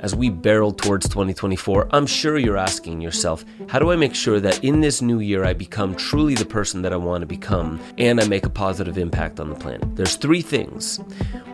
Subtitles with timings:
[0.00, 4.40] as we barrel towards 2024, I'm sure you're asking yourself, how do I make sure
[4.40, 7.80] that in this new year I become truly the person that I want to become
[7.98, 9.96] and I make a positive impact on the planet?
[9.96, 10.98] There's three things.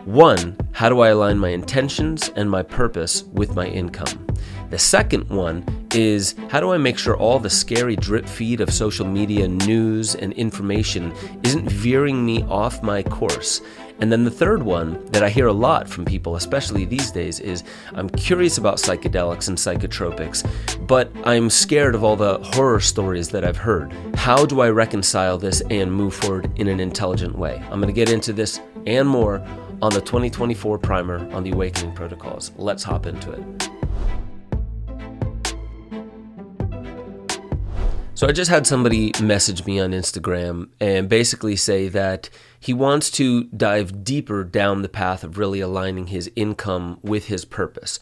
[0.05, 4.27] One, how do I align my intentions and my purpose with my income?
[4.71, 8.73] The second one is how do I make sure all the scary drip feed of
[8.73, 11.13] social media news and information
[11.43, 13.61] isn't veering me off my course?
[14.01, 17.39] And then the third one that I hear a lot from people, especially these days,
[17.39, 17.63] is
[17.93, 20.43] I'm curious about psychedelics and psychotropics,
[20.87, 23.93] but I'm scared of all the horror stories that I've heard.
[24.15, 27.63] How do I reconcile this and move forward in an intelligent way?
[27.65, 29.35] I'm going to get into this and more
[29.83, 32.51] on the 2024 primer on the Awakening Protocols.
[32.57, 33.70] Let's hop into it.
[38.21, 43.09] So I just had somebody message me on Instagram and basically say that he wants
[43.13, 47.99] to dive deeper down the path of really aligning his income with his purpose.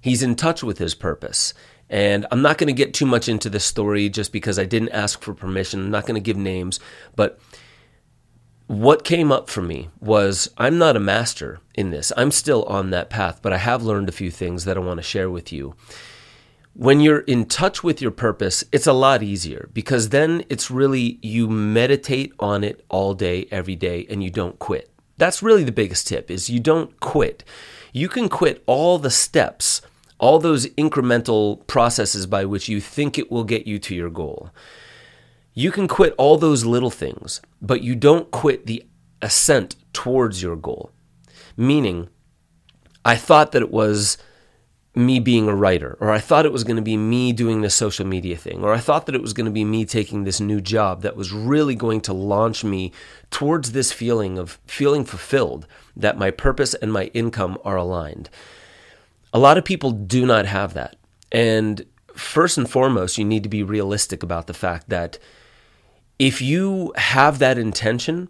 [0.00, 1.52] He's in touch with his purpose.
[1.90, 4.92] And I'm not going to get too much into this story just because I didn't
[4.92, 5.80] ask for permission.
[5.80, 6.80] I'm not going to give names,
[7.14, 7.38] but
[8.66, 12.14] what came up for me was I'm not a master in this.
[12.16, 15.00] I'm still on that path, but I have learned a few things that I want
[15.00, 15.74] to share with you
[16.74, 21.18] when you're in touch with your purpose, it's a lot easier because then it's really
[21.22, 24.90] you meditate on it all day, every day, and you don't quit.
[25.16, 27.44] That's really the biggest tip is you don't quit.
[27.92, 29.82] You can quit all the steps,
[30.18, 34.50] all those incremental processes by which you think it will get you to your goal.
[35.52, 38.84] You can quit all those little things, but you don't quit the
[39.22, 40.90] ascent towards your goal.
[41.56, 42.08] Meaning,
[43.04, 44.18] I thought that it was
[44.96, 47.74] me being a writer, or I thought it was going to be me doing this
[47.74, 50.40] social media thing, or I thought that it was going to be me taking this
[50.40, 52.92] new job that was really going to launch me
[53.30, 58.30] towards this feeling of feeling fulfilled, that my purpose and my income are aligned.
[59.32, 60.96] A lot of people do not have that.
[61.32, 61.84] And
[62.14, 65.18] first and foremost, you need to be realistic about the fact that
[66.20, 68.28] if you have that intention,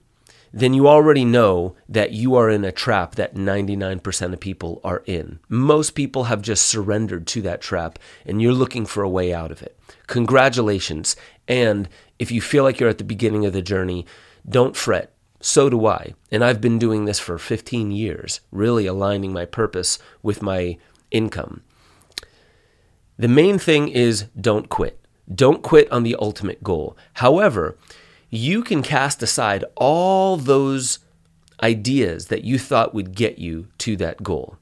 [0.54, 5.03] then you already know that you are in a trap that 99% of people are
[5.04, 5.41] in.
[5.48, 9.50] Most people have just surrendered to that trap and you're looking for a way out
[9.50, 9.76] of it.
[10.06, 11.16] Congratulations.
[11.48, 11.88] And
[12.20, 14.06] if you feel like you're at the beginning of the journey,
[14.48, 15.12] don't fret.
[15.41, 16.14] So do I.
[16.31, 20.78] And I've been doing this for 15 years, really aligning my purpose with my
[21.10, 21.62] income.
[23.19, 25.04] The main thing is don't quit.
[25.34, 26.97] Don't quit on the ultimate goal.
[27.14, 27.76] However,
[28.36, 30.98] you can cast aside all those
[31.62, 34.58] ideas that you thought would get you to that goal.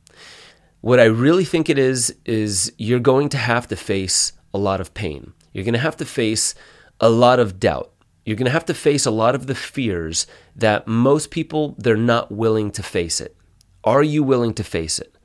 [0.80, 4.80] What I really think it is, is you're going to have to face a lot
[4.80, 5.32] of pain.
[5.52, 6.54] You're going to have to face
[7.00, 7.92] a lot of doubt.
[8.24, 11.96] You're going to have to face a lot of the fears that most people, they're
[11.96, 13.36] not willing to face it.
[13.84, 15.16] Are you willing to face it?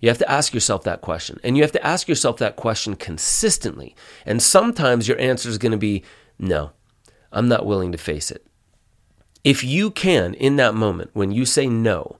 [0.00, 1.40] You have to ask yourself that question.
[1.42, 3.96] And you have to ask yourself that question consistently.
[4.26, 6.02] And sometimes your answer is going to be
[6.38, 6.72] no.
[7.32, 8.46] I'm not willing to face it.
[9.44, 12.16] If you can, in that moment, when you say no,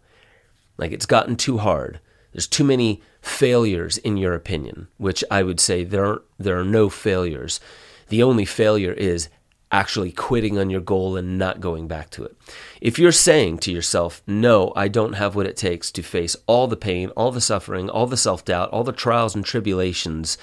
[0.79, 2.01] like it's gotten too hard,
[2.33, 6.65] there's too many failures in your opinion, which I would say there are, there are
[6.65, 7.61] no failures.
[8.09, 9.29] The only failure is
[9.73, 12.37] actually quitting on your goal and not going back to it.
[12.81, 16.69] If you're saying to yourself, no, I don't have what it takes to face all
[16.69, 20.39] the pain, all the suffering, all the self doubt, all the trials and tribulations,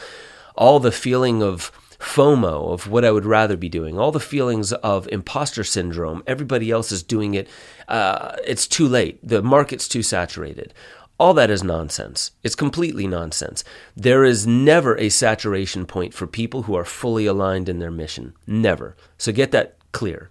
[0.56, 1.72] all the feeling of
[2.03, 6.22] FOMO of what I would rather be doing, all the feelings of imposter syndrome.
[6.28, 7.47] Everybody else is doing it.
[7.88, 9.19] Uh, it's too late.
[9.24, 10.74] The market's too saturated.
[11.19, 12.31] All that is nonsense.
[12.44, 13.63] It's completely nonsense.
[13.96, 18.34] There is never a saturation point for people who are fully aligned in their mission.
[18.46, 18.97] Never.
[19.18, 20.30] So get that clear.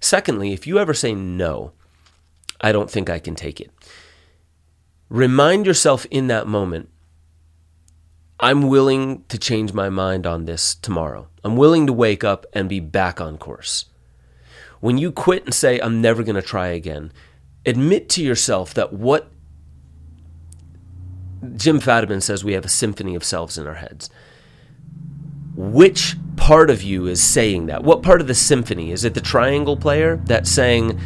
[0.00, 1.72] Secondly, if you ever say no,
[2.60, 3.70] I don't think I can take it.
[5.08, 6.90] Remind yourself in that moment
[8.40, 11.28] I'm willing to change my mind on this tomorrow.
[11.42, 13.86] I'm willing to wake up and be back on course.
[14.80, 17.12] When you quit and say, I'm never going to try again,
[17.66, 19.32] admit to yourself that what
[21.56, 24.08] Jim Fadiman says we have a symphony of selves in our heads.
[25.56, 27.82] Which part of you is saying that?
[27.82, 28.92] What part of the symphony?
[28.92, 31.00] Is it the triangle player that's saying,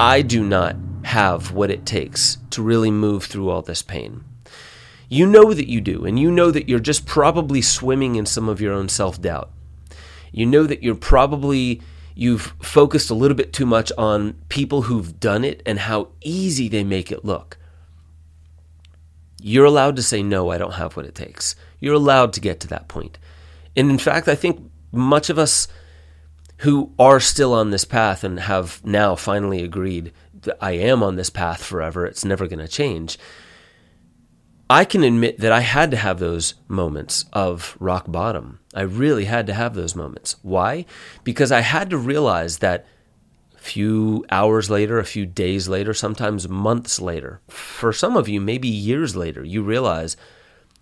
[0.00, 4.24] I do not have what it takes to really move through all this pain?
[5.14, 8.48] You know that you do, and you know that you're just probably swimming in some
[8.48, 9.48] of your own self doubt.
[10.32, 11.80] You know that you're probably,
[12.16, 16.68] you've focused a little bit too much on people who've done it and how easy
[16.68, 17.58] they make it look.
[19.40, 21.54] You're allowed to say, no, I don't have what it takes.
[21.78, 23.16] You're allowed to get to that point.
[23.76, 25.68] And in fact, I think much of us
[26.58, 30.12] who are still on this path and have now finally agreed
[30.42, 33.16] that I am on this path forever, it's never going to change
[34.74, 38.58] I can admit that I had to have those moments of rock bottom.
[38.74, 40.34] I really had to have those moments.
[40.42, 40.84] Why?
[41.22, 42.84] Because I had to realize that
[43.54, 48.40] a few hours later, a few days later, sometimes months later, for some of you,
[48.40, 50.16] maybe years later, you realize,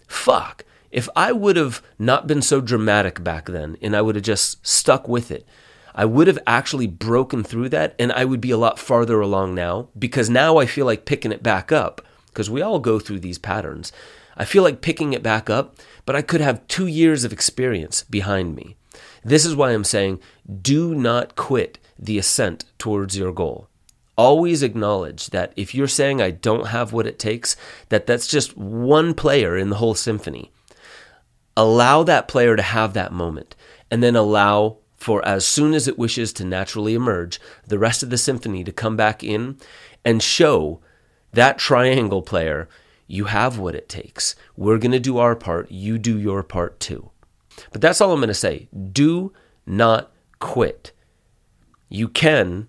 [0.08, 4.24] fuck, if I would have not been so dramatic back then and I would have
[4.24, 5.46] just stuck with it,
[5.94, 9.54] I would have actually broken through that and I would be a lot farther along
[9.54, 12.00] now because now I feel like picking it back up
[12.32, 13.92] because we all go through these patterns.
[14.36, 15.76] I feel like picking it back up,
[16.06, 18.76] but I could have two years of experience behind me.
[19.24, 20.20] This is why I'm saying
[20.62, 23.68] do not quit the ascent towards your goal.
[24.16, 27.56] Always acknowledge that if you're saying I don't have what it takes,
[27.88, 30.50] that that's just one player in the whole symphony.
[31.56, 33.54] Allow that player to have that moment
[33.90, 38.10] and then allow for as soon as it wishes to naturally emerge, the rest of
[38.10, 39.58] the symphony to come back in
[40.04, 40.80] and show
[41.32, 42.68] that triangle player,
[43.06, 44.34] you have what it takes.
[44.56, 45.70] We're going to do our part.
[45.70, 47.10] You do your part too.
[47.72, 48.68] But that's all I'm going to say.
[48.92, 49.32] Do
[49.66, 50.92] not quit.
[51.88, 52.68] You can,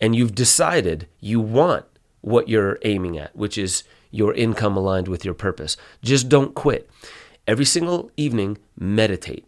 [0.00, 1.86] and you've decided you want
[2.20, 5.76] what you're aiming at, which is your income aligned with your purpose.
[6.02, 6.90] Just don't quit.
[7.46, 9.46] Every single evening, meditate.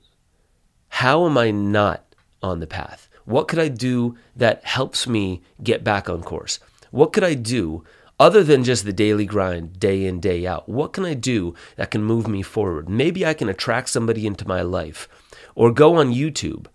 [0.88, 3.08] How am I not on the path?
[3.24, 6.58] What could I do that helps me get back on course?
[6.90, 7.84] What could I do
[8.20, 10.68] other than just the daily grind, day in, day out?
[10.68, 12.88] What can I do that can move me forward?
[12.88, 15.08] Maybe I can attract somebody into my life
[15.54, 16.66] or go on YouTube,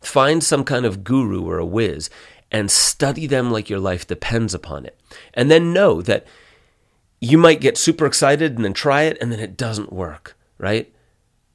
[0.00, 2.08] find some kind of guru or a whiz
[2.52, 4.96] and study them like your life depends upon it.
[5.34, 6.24] And then know that
[7.20, 10.94] you might get super excited and then try it and then it doesn't work, right?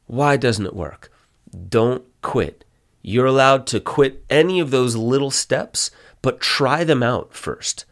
[0.07, 1.09] Why doesn't it work?
[1.69, 2.65] Don't quit.
[3.01, 5.91] You're allowed to quit any of those little steps,
[6.21, 7.85] but try them out first.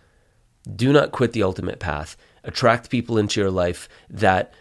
[0.75, 2.15] Do not quit the ultimate path.
[2.43, 4.53] Attract people into your life that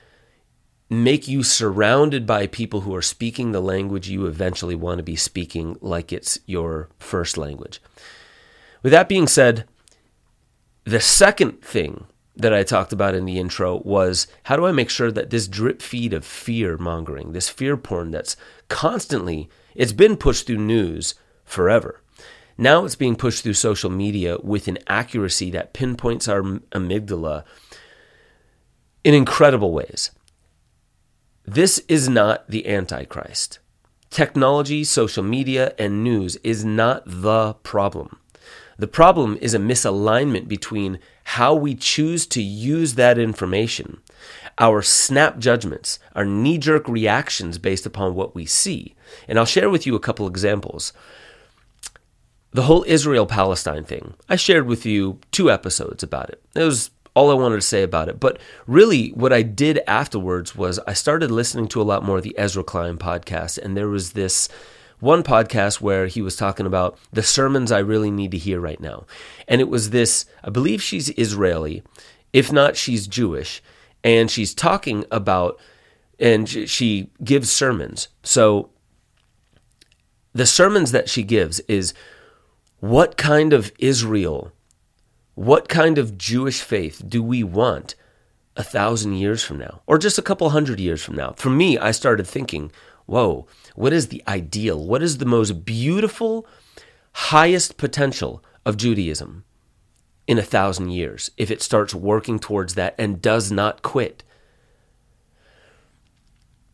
[0.90, 5.16] make you surrounded by people who are speaking the language you eventually want to be
[5.16, 7.80] speaking like it's your first language.
[8.82, 9.66] With that being said,
[10.84, 12.06] the second thing
[12.36, 15.48] that I talked about in the intro was how do I make sure that this
[15.48, 18.36] drip feed of fear mongering, this fear porn that's
[18.68, 21.14] constantly, it's been pushed through news
[21.44, 22.00] forever.
[22.60, 27.44] Now it's being pushed through social media with an accuracy that pinpoints our amygdala
[29.04, 30.10] in incredible ways.
[31.46, 33.60] This is not the Antichrist.
[34.10, 38.18] Technology, social media, and news is not the problem.
[38.76, 44.00] The problem is a misalignment between how we choose to use that information,
[44.58, 48.94] our snap judgments, our knee jerk reactions based upon what we see.
[49.28, 50.92] And I'll share with you a couple examples
[52.52, 54.14] the whole Israel Palestine thing.
[54.28, 56.42] I shared with you two episodes about it.
[56.54, 58.20] It was all I wanted to say about it.
[58.20, 62.22] But really, what I did afterwards was I started listening to a lot more of
[62.22, 64.48] the Ezra Klein podcast, and there was this
[65.00, 68.80] one podcast where he was talking about the sermons I really need to hear right
[68.80, 69.04] now.
[69.46, 71.82] And it was this, I believe she's Israeli,
[72.32, 73.62] if not, she's Jewish,
[74.04, 75.58] and she's talking about,
[76.18, 78.08] and she gives sermons.
[78.22, 78.70] So
[80.32, 81.94] the sermons that she gives is
[82.80, 84.52] what kind of Israel,
[85.34, 87.94] what kind of Jewish faith do we want
[88.56, 91.32] a thousand years from now, or just a couple hundred years from now?
[91.36, 92.70] For me, I started thinking,
[93.06, 94.84] whoa, what is the ideal?
[94.84, 96.46] What is the most beautiful,
[97.12, 99.44] highest potential of Judaism
[100.26, 104.22] in a thousand years if it starts working towards that and does not quit?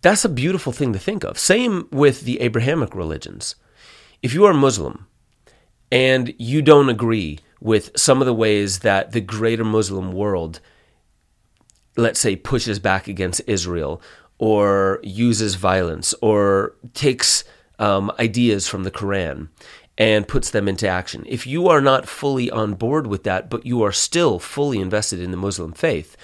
[0.02, 1.38] That's a beautiful thing to think of.
[1.38, 3.56] Same with the Abrahamic religions.
[4.22, 5.06] If you are Muslim,
[5.94, 10.58] and you don't agree with some of the ways that the greater Muslim world,
[11.96, 14.02] let's say, pushes back against Israel
[14.36, 17.44] or uses violence or takes
[17.78, 19.48] um, ideas from the Quran
[19.96, 21.24] and puts them into action.
[21.28, 25.20] If you are not fully on board with that, but you are still fully invested
[25.20, 26.16] in the Muslim faith,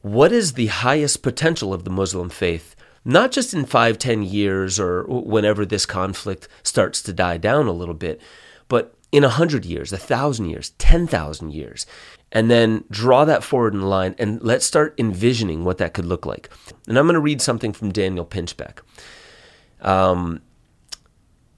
[0.00, 2.74] what is the highest potential of the Muslim faith?
[3.04, 7.72] Not just in five, ten years or whenever this conflict starts to die down a
[7.72, 8.22] little bit,
[8.68, 11.86] but in a hundred years, a thousand years, ten thousand years,
[12.32, 16.26] and then draw that forward in line and let's start envisioning what that could look
[16.26, 16.50] like.
[16.88, 18.78] And I'm going to read something from Daniel Pinchbeck.
[19.80, 20.42] Um,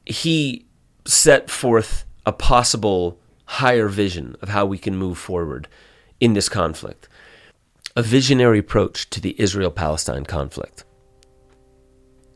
[0.05, 0.67] he
[1.07, 5.69] set forth a possible higher vision of how we can move forward
[6.21, 7.09] in this conflict,
[7.97, 10.85] a visionary approach to the Israel Palestine conflict.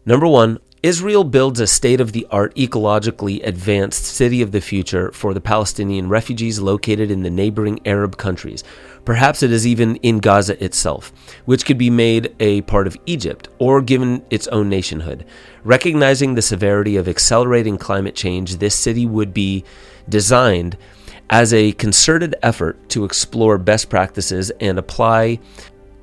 [0.06, 5.12] Number one, Israel builds a state of the art, ecologically advanced city of the future
[5.12, 8.64] for the Palestinian refugees located in the neighboring Arab countries.
[9.04, 11.12] Perhaps it is even in Gaza itself,
[11.44, 15.24] which could be made a part of Egypt or given its own nationhood.
[15.62, 19.62] Recognizing the severity of accelerating climate change, this city would be
[20.08, 20.76] designed
[21.30, 25.38] as a concerted effort to explore best practices and apply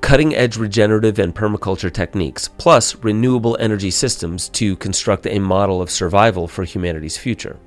[0.01, 5.91] cutting edge regenerative and permaculture techniques, plus renewable energy systems to construct a model of
[5.91, 7.57] survival for humanity's future.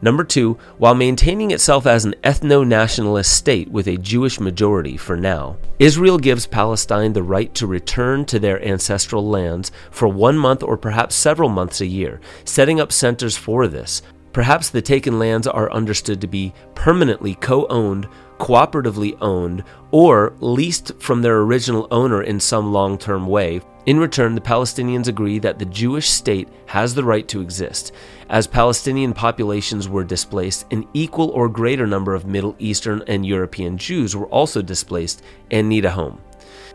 [0.00, 5.16] Number two, while maintaining itself as an ethno nationalist state with a Jewish majority for
[5.16, 10.62] now, Israel gives Palestine the right to return to their ancestral lands for one month
[10.62, 14.02] or perhaps several months a year, setting up centers for this.
[14.32, 18.06] Perhaps the taken lands are understood to be permanently co owned
[18.38, 23.60] cooperatively owned, or leased from their original owner in some long term way.
[23.86, 27.92] In return, the Palestinians agree that the Jewish state has the right to exist.
[28.28, 33.78] As Palestinian populations were displaced, an equal or greater number of Middle Eastern and European
[33.78, 36.20] Jews were also displaced and need a home.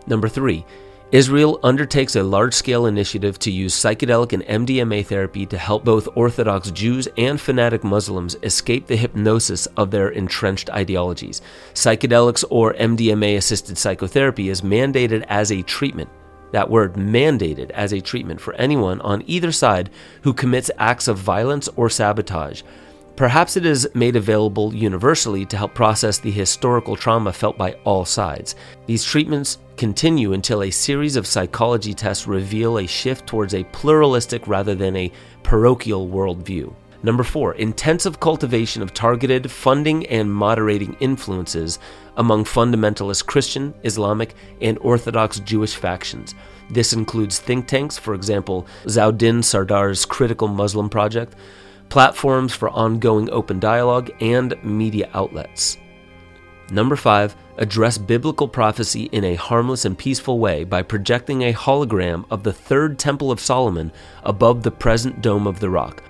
[0.08, 0.66] Number three,
[1.14, 6.10] Israel undertakes a large scale initiative to use psychedelic and MDMA therapy to help both
[6.16, 11.44] Orthodox Jews and fanatic Muslims escape the hypnosis of their entrenched ideologies.
[11.76, 16.10] Psychedelics or MDMA assisted psychotherapy is mandated as a treatment.
[16.52, 19.92] That word, mandated as a treatment for anyone on either side
[20.24, 22.64] who commits acts of violence or sabotage.
[23.16, 28.06] Perhaps it is made available universally to help process the historical trauma felt by all
[28.06, 28.56] sides.
[28.88, 34.48] These treatments continue until a series of psychology tests reveal a shift towards a pluralistic
[34.48, 35.12] rather than a
[35.44, 36.74] parochial worldview.
[37.04, 41.78] Number four, intensive cultivation of targeted funding and moderating influences
[42.18, 46.34] among fundamentalist Christian, Islamic, and Orthodox Jewish factions.
[46.72, 51.36] This includes think tanks, for example, Ziauddin Sardar's Critical Muslim Project,
[51.90, 55.78] platforms for ongoing open dialogue, and media outlets.
[56.72, 62.26] Number five, address biblical prophecy in a harmless and peaceful way by projecting a hologram
[62.32, 63.92] of the third Temple of Solomon
[64.24, 66.04] above the present Dome of the Rock.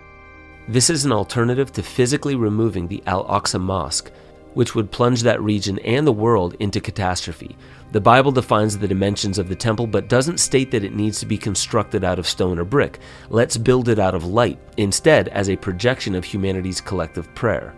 [0.67, 4.11] This is an alternative to physically removing the Al Aqsa Mosque,
[4.53, 7.55] which would plunge that region and the world into catastrophe.
[7.91, 11.25] The Bible defines the dimensions of the temple but doesn't state that it needs to
[11.25, 12.99] be constructed out of stone or brick.
[13.29, 17.75] Let's build it out of light, instead, as a projection of humanity's collective prayer.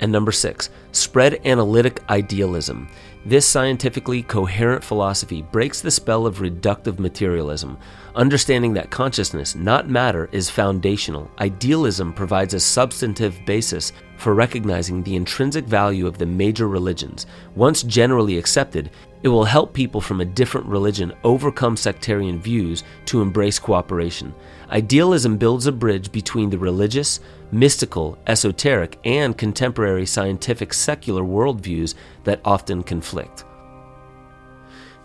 [0.00, 2.88] And number six, spread analytic idealism.
[3.24, 7.78] This scientifically coherent philosophy breaks the spell of reductive materialism.
[8.16, 15.16] Understanding that consciousness, not matter, is foundational, idealism provides a substantive basis for recognizing the
[15.16, 17.26] intrinsic value of the major religions.
[17.56, 18.90] Once generally accepted,
[19.22, 24.34] it will help people from a different religion overcome sectarian views to embrace cooperation.
[24.70, 27.20] Idealism builds a bridge between the religious,
[27.52, 31.94] mystical, esoteric, and contemporary scientific secular worldviews
[32.24, 33.44] that often conflict.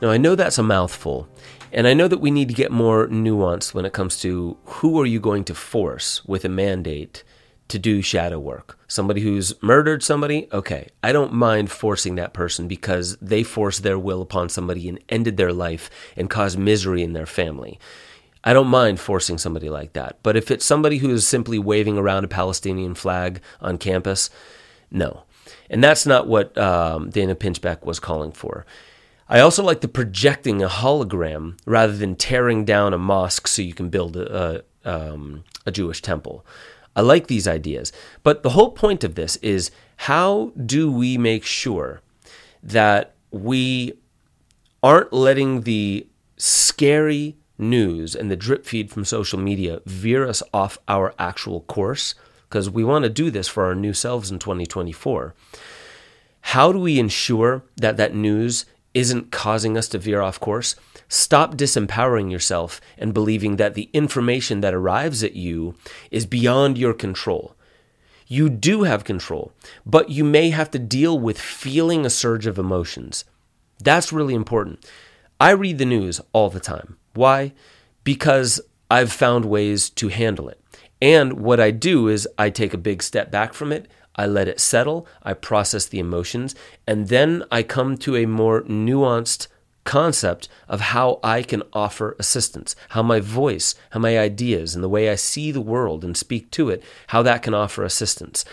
[0.02, 1.28] Now, I know that's a mouthful,
[1.72, 5.00] and I know that we need to get more nuanced when it comes to who
[5.00, 7.24] are you going to force with a mandate
[7.70, 8.78] to do shadow work.
[8.88, 13.98] Somebody who's murdered somebody, okay, I don't mind forcing that person because they forced their
[13.98, 17.80] will upon somebody and ended their life and caused misery in their family.
[18.44, 20.18] I don't mind forcing somebody like that.
[20.22, 24.30] But if it's somebody who is simply waving around a Palestinian flag on campus,
[24.90, 25.24] no.
[25.70, 28.66] And that's not what um, Daniel Pinchbeck was calling for.
[29.32, 33.74] I also like the projecting a hologram rather than tearing down a mosque so you
[33.74, 36.46] can build a, a, um, a Jewish temple.
[36.98, 37.94] I like these ideas.
[38.24, 42.02] But the whole point of this is how do we make sure
[42.62, 43.94] that we
[44.84, 50.78] aren't letting the scary news and the drip feed from social media veer us off
[50.90, 52.16] our actual course?
[52.50, 55.34] Because we want to do this for our new selves in 2024.
[56.42, 60.76] How do we ensure that that news isn't causing us to veer off course?
[61.08, 65.76] Stop disempowering yourself and believing that the information that arrives at you
[66.10, 67.56] is beyond your control.
[68.28, 69.52] You do have control,
[69.86, 73.26] but you may have to deal with feeling a surge of emotions.
[73.84, 74.86] That's really important.
[75.40, 76.98] I read the news all the time.
[77.14, 77.54] Why?
[78.04, 80.62] Because I've found ways to handle it.
[81.02, 83.90] And what I do is I take a big step back from it.
[84.16, 88.62] I let it settle, I process the emotions, and then I come to a more
[88.64, 89.48] nuanced
[89.84, 94.90] concept of how I can offer assistance, how my voice, how my ideas, and the
[94.90, 98.46] way I see the world and speak to it, how that can offer assistance.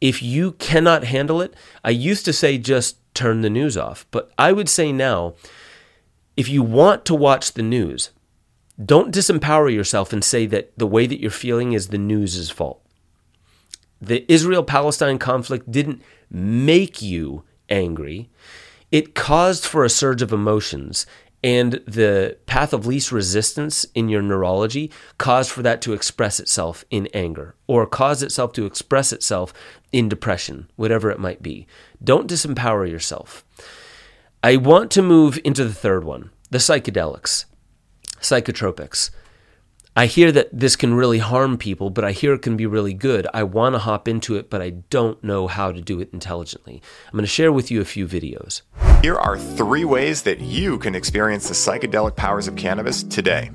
[0.00, 4.32] If you cannot handle it, I used to say just turn the news off, but
[4.38, 5.34] I would say now,
[6.36, 8.10] if you want to watch the news,
[8.82, 12.83] Don't disempower yourself and say that the way that you're feeling is the news's fault.
[14.04, 18.28] The Israel Palestine conflict didn't make you angry,
[18.92, 21.06] it caused for a surge of emotions.
[21.42, 26.86] And the path of least resistance in your neurology caused for that to express itself
[26.90, 29.52] in anger or cause itself to express itself
[29.92, 31.66] in depression, whatever it might be.
[32.02, 33.44] Don't disempower yourself.
[34.42, 37.44] I want to move into the third one the psychedelics,
[38.20, 39.10] psychotropics.
[39.96, 42.94] I hear that this can really harm people, but I hear it can be really
[42.94, 43.28] good.
[43.32, 46.82] I want to hop into it, but I don't know how to do it intelligently.
[47.06, 48.62] I'm going to share with you a few videos.
[49.04, 53.50] Here are three ways that you can experience the psychedelic powers of cannabis today.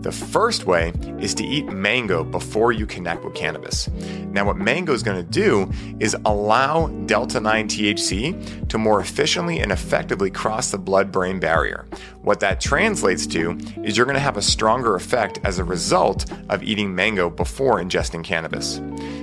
[0.00, 3.90] The first way is to eat mango before you connect with cannabis.
[4.32, 9.58] Now, what mango is going to do is allow delta 9 THC to more efficiently
[9.58, 11.84] and effectively cross the blood brain barrier.
[12.22, 16.32] What that translates to is you're going to have a stronger effect as a result
[16.48, 18.80] of eating mango before ingesting cannabis.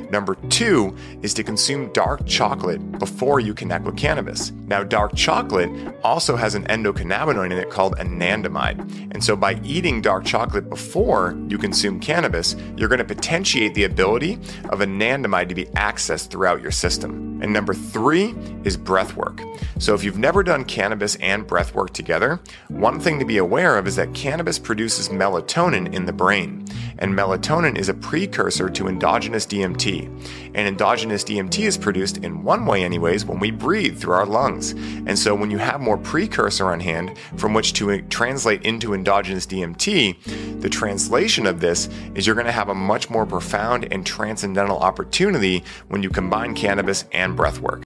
[0.09, 4.51] Number two is to consume dark chocolate before you connect with cannabis.
[4.67, 5.69] Now, dark chocolate
[6.03, 8.79] also has an endocannabinoid in it called anandamide.
[9.11, 13.83] And so, by eating dark chocolate before you consume cannabis, you're going to potentiate the
[13.83, 14.35] ability
[14.69, 17.41] of anandamide to be accessed throughout your system.
[17.41, 18.33] And number three
[18.63, 19.41] is breath work.
[19.79, 23.77] So, if you've never done cannabis and breath work together, one thing to be aware
[23.77, 26.65] of is that cannabis produces melatonin in the brain.
[26.97, 29.94] And melatonin is a precursor to endogenous DMT.
[30.03, 34.71] And endogenous DMT is produced in one way, anyways, when we breathe through our lungs.
[34.71, 38.93] And so, when you have more precursor on hand from which to uh, translate into
[38.93, 43.91] endogenous DMT, the translation of this is you're going to have a much more profound
[43.91, 47.83] and transcendental opportunity when you combine cannabis and breath work.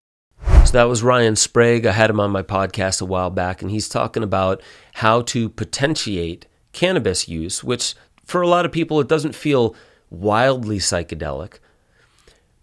[0.65, 1.87] So that was Ryan Sprague.
[1.87, 4.61] I had him on my podcast a while back, and he's talking about
[4.93, 9.75] how to potentiate cannabis use, which for a lot of people, it doesn't feel
[10.11, 11.59] wildly psychedelic.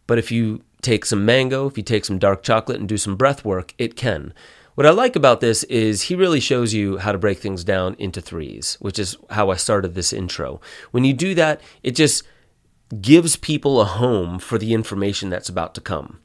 [0.07, 3.17] But if you take some mango, if you take some dark chocolate and do some
[3.17, 4.33] breath work, it can.
[4.77, 7.97] What I like about this is he really shows you how to break things down
[7.99, 10.61] into threes, which is how I started this intro.
[10.91, 12.25] When you do that, it just
[13.01, 16.21] gives people a home for the information that's about to come.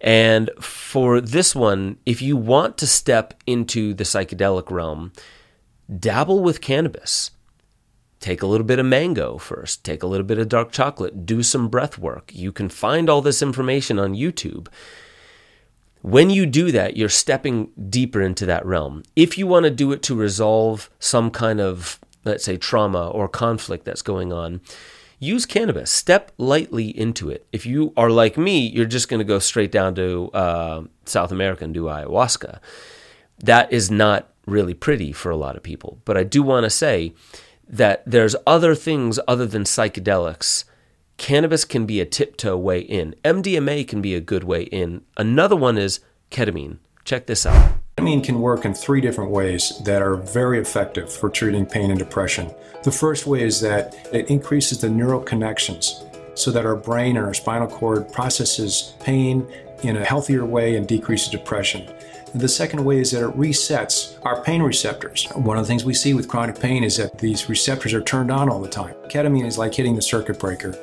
[0.00, 5.12] And for this one, if you want to step into the psychedelic realm,
[5.98, 7.32] dabble with cannabis.
[8.22, 11.42] Take a little bit of mango first, take a little bit of dark chocolate, do
[11.42, 12.30] some breath work.
[12.32, 14.68] You can find all this information on YouTube.
[16.02, 19.02] When you do that, you're stepping deeper into that realm.
[19.16, 23.26] If you want to do it to resolve some kind of, let's say, trauma or
[23.26, 24.60] conflict that's going on,
[25.18, 25.90] use cannabis.
[25.90, 27.44] Step lightly into it.
[27.50, 31.32] If you are like me, you're just going to go straight down to uh, South
[31.32, 32.60] America and do ayahuasca.
[33.40, 35.98] That is not really pretty for a lot of people.
[36.04, 37.14] But I do want to say,
[37.72, 40.64] that there's other things other than psychedelics.
[41.16, 43.14] Cannabis can be a tiptoe way in.
[43.24, 45.02] MDMA can be a good way in.
[45.16, 46.78] Another one is ketamine.
[47.04, 47.74] Check this out.
[47.96, 51.98] Ketamine can work in three different ways that are very effective for treating pain and
[51.98, 52.52] depression.
[52.84, 56.02] The first way is that it increases the neural connections
[56.34, 59.46] so that our brain and our spinal cord processes pain
[59.82, 61.92] in a healthier way and decreases depression.
[62.34, 65.28] The second way is that it resets our pain receptors.
[65.34, 68.30] One of the things we see with chronic pain is that these receptors are turned
[68.30, 68.94] on all the time.
[69.08, 70.74] Ketamine is like hitting the circuit breaker.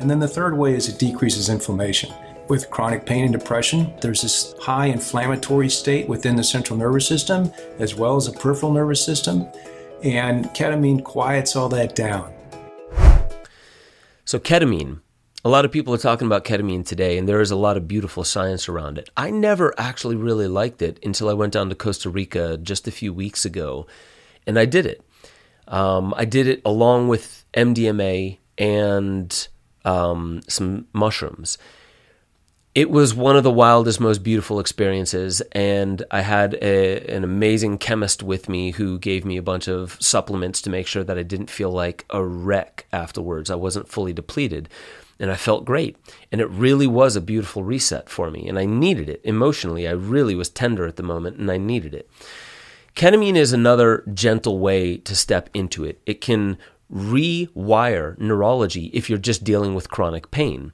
[0.00, 2.12] And then the third way is it decreases inflammation.
[2.48, 7.52] With chronic pain and depression, there's this high inflammatory state within the central nervous system
[7.78, 9.46] as well as the peripheral nervous system,
[10.02, 12.32] and ketamine quiets all that down.
[14.24, 15.01] So, ketamine
[15.44, 17.88] a lot of people are talking about ketamine today, and there is a lot of
[17.88, 19.10] beautiful science around it.
[19.16, 22.92] I never actually really liked it until I went down to Costa Rica just a
[22.92, 23.86] few weeks ago,
[24.46, 25.04] and I did it.
[25.66, 29.48] Um, I did it along with MDMA and
[29.84, 31.58] um, some mushrooms.
[32.74, 37.78] It was one of the wildest, most beautiful experiences, and I had a, an amazing
[37.78, 41.22] chemist with me who gave me a bunch of supplements to make sure that I
[41.22, 43.50] didn't feel like a wreck afterwards.
[43.50, 44.70] I wasn't fully depleted
[45.22, 45.96] and I felt great.
[46.32, 49.86] And it really was a beautiful reset for me, and I needed it emotionally.
[49.86, 52.10] I really was tender at the moment, and I needed it.
[52.96, 56.02] Ketamine is another gentle way to step into it.
[56.04, 56.58] It can
[56.92, 60.72] rewire neurology if you're just dealing with chronic pain.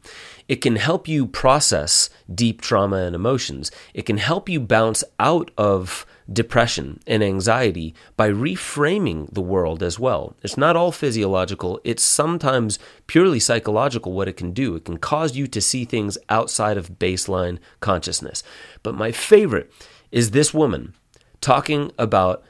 [0.48, 3.70] It can help you process deep trauma and emotions.
[3.92, 9.98] It can help you bounce out of depression and anxiety by reframing the world as
[9.98, 10.36] well.
[10.42, 14.74] It's not all physiological, it's sometimes purely psychological what it can do.
[14.74, 18.42] It can cause you to see things outside of baseline consciousness.
[18.82, 19.72] But my favorite
[20.12, 20.94] is this woman
[21.40, 22.44] talking about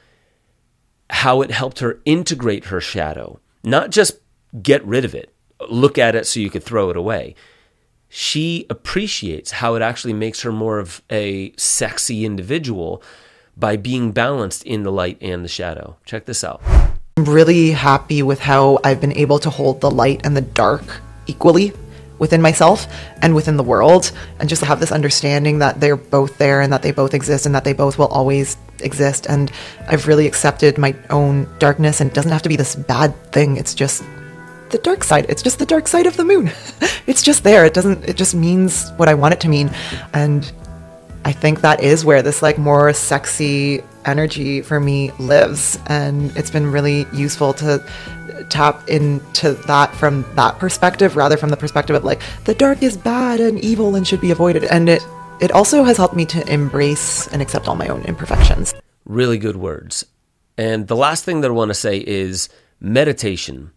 [1.09, 4.19] how it helped her integrate her shadow, not just
[4.61, 5.33] get rid of it,
[5.69, 7.35] look at it so you could throw it away.
[8.09, 13.03] She appreciates how it actually makes her more of a sexy individual
[13.59, 15.97] by being balanced in the light and the shadow.
[16.05, 16.61] Check this out.
[17.17, 21.01] I'm really happy with how I've been able to hold the light and the dark
[21.27, 21.73] equally
[22.17, 22.87] within myself
[23.21, 26.81] and within the world and just have this understanding that they're both there and that
[26.81, 29.25] they both exist and that they both will always exist.
[29.27, 29.51] And
[29.87, 33.57] I've really accepted my own darkness and it doesn't have to be this bad thing.
[33.57, 34.03] It's just
[34.69, 35.25] the dark side.
[35.29, 36.51] It's just the dark side of the moon.
[37.07, 37.65] It's just there.
[37.65, 39.71] It doesn't it just means what I want it to mean.
[40.13, 40.51] And
[41.29, 46.49] I think that is where this like more sexy energy for me lives and it's
[46.49, 47.85] been really useful to
[48.49, 52.97] tap into that from that perspective rather from the perspective of like the dark is
[52.97, 54.63] bad and evil and should be avoided.
[54.63, 55.05] And it
[55.39, 58.73] it also has helped me to embrace and accept all my own imperfections.
[59.05, 60.03] Really good words.
[60.57, 63.71] And the last thing that i want to say is meditation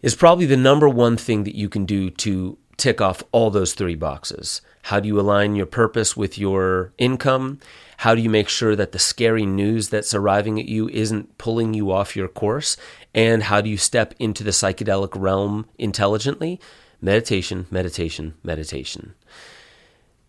[0.00, 3.74] is probably the number one thing that you can do to tick off all those
[3.74, 7.58] three boxes how do you align your purpose with your income
[7.98, 11.74] how do you make sure that the scary news that's arriving at you isn't pulling
[11.74, 12.76] you off your course?
[13.14, 16.60] And how do you step into the psychedelic realm intelligently?
[17.00, 19.14] Meditation, meditation, meditation.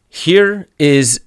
[0.08, 1.22] Here is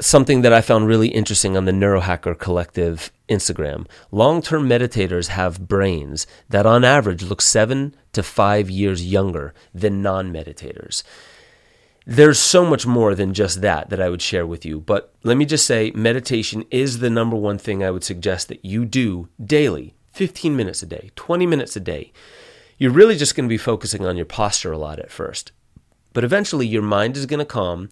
[0.00, 3.86] something that I found really interesting on the Neurohacker Collective Instagram.
[4.10, 10.02] Long term meditators have brains that, on average, look seven to five years younger than
[10.02, 11.02] non meditators.
[12.08, 15.36] There's so much more than just that that I would share with you, but let
[15.36, 19.28] me just say meditation is the number one thing I would suggest that you do
[19.44, 22.12] daily 15 minutes a day, 20 minutes a day.
[22.78, 25.50] You're really just going to be focusing on your posture a lot at first,
[26.12, 27.90] but eventually your mind is going to calm.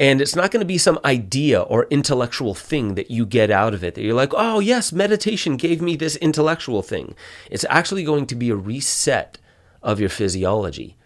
[0.00, 3.72] And it's not going to be some idea or intellectual thing that you get out
[3.72, 7.14] of it that you're like, oh, yes, meditation gave me this intellectual thing.
[7.48, 9.38] It's actually going to be a reset
[9.80, 10.96] of your physiology,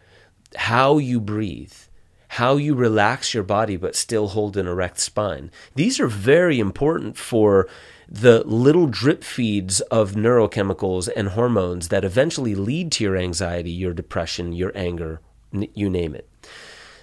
[0.56, 1.74] how you breathe,
[2.28, 5.50] how you relax your body but still hold an erect spine.
[5.74, 7.68] These are very important for
[8.08, 13.92] the little drip feeds of neurochemicals and hormones that eventually lead to your anxiety, your
[13.92, 15.20] depression, your anger,
[15.52, 16.28] you name it.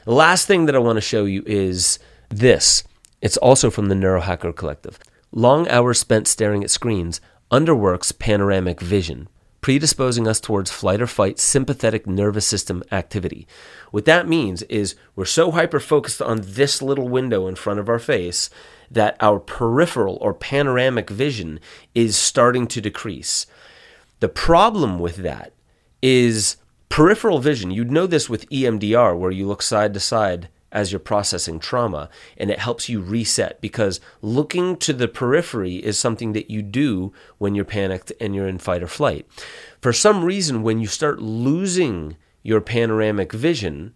[0.05, 2.83] The last thing that I want to show you is this.
[3.21, 4.99] It's also from the Neurohacker Collective.
[5.31, 7.19] Long hours spent staring at screens
[7.51, 9.27] underworks panoramic vision,
[9.65, 13.47] predisposing us towards flight or fight sympathetic nervous system activity.
[13.89, 17.89] What that means is we're so hyper focused on this little window in front of
[17.89, 18.51] our face
[18.91, 21.59] that our peripheral or panoramic vision
[21.95, 23.47] is starting to decrease.
[24.19, 25.53] The problem with that
[25.99, 26.57] is
[26.89, 27.71] peripheral vision.
[27.71, 32.09] You'd know this with EMDR, where you look side to side as you're processing trauma,
[32.37, 37.13] and it helps you reset because looking to the periphery is something that you do
[37.37, 39.25] when you're panicked and you're in fight or flight.
[39.81, 43.95] For some reason, when you start losing your panoramic vision,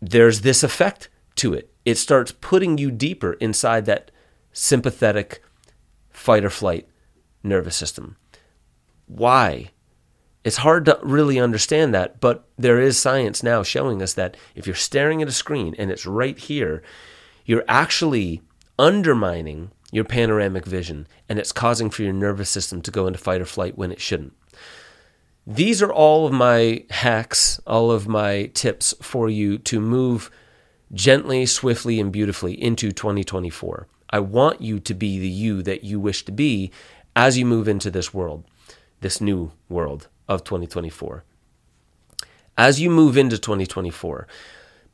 [0.00, 1.70] there's this effect to it.
[1.84, 4.10] It starts putting you deeper inside that
[4.52, 5.42] sympathetic
[6.10, 6.88] fight or flight
[7.42, 8.16] nervous system.
[9.06, 9.71] Why?
[10.44, 14.66] It's hard to really understand that, but there is science now showing us that if
[14.66, 16.82] you're staring at a screen and it's right here,
[17.44, 18.42] you're actually
[18.78, 23.40] undermining your panoramic vision and it's causing for your nervous system to go into fight
[23.40, 24.32] or flight when it shouldn't.
[25.46, 30.30] These are all of my hacks, all of my tips for you to move
[30.92, 33.86] gently, swiftly, and beautifully into 2024.
[34.10, 36.70] I want you to be the you that you wish to be
[37.14, 38.44] as you move into this world,
[39.00, 41.24] this new world of 2024.
[42.56, 44.26] As you move into 2024,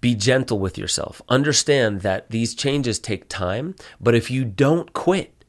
[0.01, 1.21] be gentle with yourself.
[1.29, 5.45] Understand that these changes take time, but if you don't quit,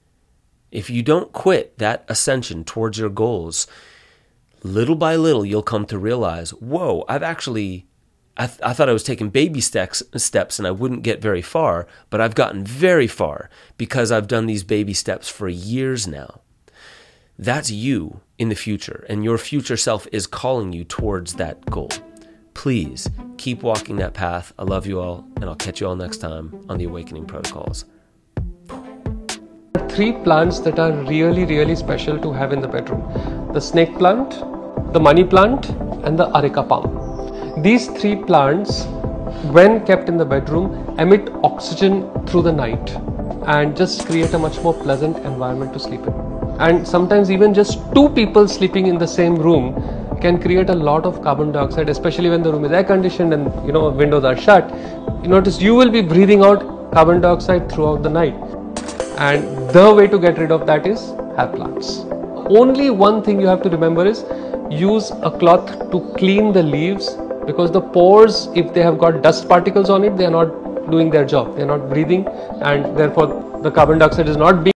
[0.72, 3.68] if you don't quit that ascension towards your goals,
[4.63, 7.86] little by little you'll come to realize, whoa, I've actually
[8.38, 11.42] I, th- I, thought I was taking baby steps, steps and I wouldn't get very
[11.42, 16.39] far, but I've gotten very far because I've done these baby steps for years now.
[17.41, 21.89] That's you in the future, and your future self is calling you towards that goal.
[22.54, 24.52] Please keep walking that path.
[24.60, 27.86] I love you all, and I'll catch you all next time on the Awakening Protocols.
[29.88, 33.02] Three plants that are really, really special to have in the bedroom
[33.54, 34.32] the snake plant,
[34.91, 35.69] the money plant,
[36.04, 37.63] and the areca palm.
[37.63, 38.84] These three plants,
[39.54, 42.89] when kept in the bedroom, emit oxygen through the night
[43.47, 47.80] and just create a much more pleasant environment to sleep in and sometimes even just
[47.93, 49.74] two people sleeping in the same room
[50.22, 53.65] can create a lot of carbon dioxide especially when the room is air conditioned and
[53.65, 54.74] you know windows are shut
[55.24, 58.36] you notice you will be breathing out carbon dioxide throughout the night
[59.28, 61.02] and the way to get rid of that is
[61.36, 62.00] have plants.
[62.60, 64.24] Only one thing you have to remember is
[64.69, 69.48] use a cloth to clean the leaves because the pores, if they have got dust
[69.48, 71.56] particles on it, they are not doing their job.
[71.56, 72.28] They are not breathing,
[72.62, 73.28] and therefore
[73.62, 74.79] the carbon dioxide is not being